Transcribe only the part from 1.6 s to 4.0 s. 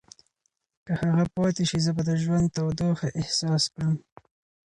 شي، زه به د ژوند تودوخه احساس کړم.